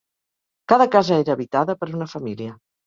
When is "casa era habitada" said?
0.95-1.79